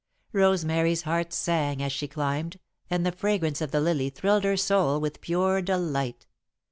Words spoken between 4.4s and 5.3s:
her soul with